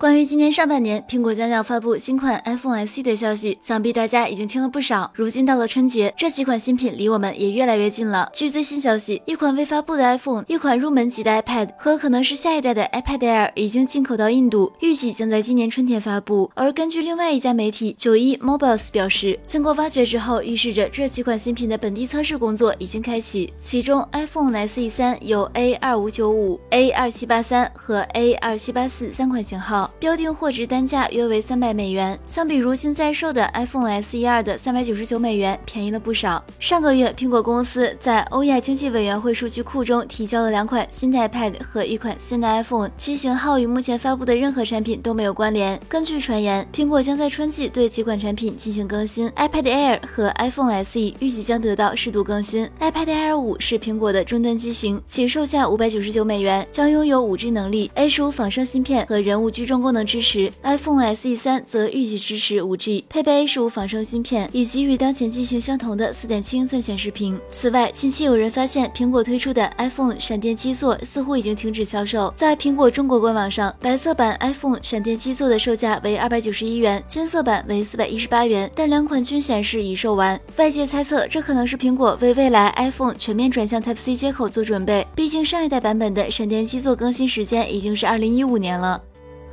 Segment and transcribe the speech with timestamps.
[0.00, 5.12] 关于今年上半年苹果将要发布新款 iPhone SE 的消息，想必大家已经听了不少。
[5.14, 8.30] 如今到了春节，这几款新品离我们也越来越近了。
[8.32, 16.50] 据最新消息，一款未发布的 iPhone，一款入门级的 iPad 和可能是下一代的 iPad Air 已经进口到印度，预计将在今年春天发布。
[16.54, 23.52] 而根据另外一家媒体九一 Mobiles 表示，经过挖掘之后，预示着这几款新品的本地测试工作已经开启。
[23.58, 29.89] 其中 iPhone SE 三有 A 二五九五、A 二七八三和 A 二七八四三款型号。
[29.98, 36.42] 标定货值单价约为三百美元，相比如今在售的 iPhone SE 二的三百九十九美元，便宜了不少。
[36.58, 45.80] 上个月，苹果公司在欧亚经济委员会数据库中提交了两款新的 iPad 和一款新的 iPhone，其型号与目前发布的任何产品都没有关联。
[45.88, 52.68] 根据传言，苹果将在春季对几款产品进行更新，iPad Air 和 iPhone SE 预计将得到适度更新。
[52.80, 60.20] iPad Air 五是苹果的终端机型，其售价五百九十九美元，将拥有 5G 能力、A 十五仿生芯片和人物居中功能支。
[60.20, 67.40] 持 iPhone SE 三则预计支持 5G，配备 A 十五仿生芯片，以及与当前机型相同的4.7英寸显示屏。
[67.50, 72.32] 此外，近期有人发现苹果推出的 iPhone 闪电基座似乎已经停止销售。
[72.36, 80.38] 在苹果中国官网上，白色版 iPhone 闪电基座的售价为291元，金色版为418元，但两款均显示已售完。
[80.58, 85.06] 外界猜测，这可能是苹果为未来 iPhone 全面转向 Type C 接口做准备。
[85.14, 89.02] 毕竟上一代版本的闪电基座更新时间已经是2015年了。